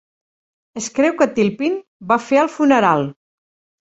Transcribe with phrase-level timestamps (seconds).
[0.81, 1.77] Es creu que Tilpin
[2.13, 3.07] va fer el funeral.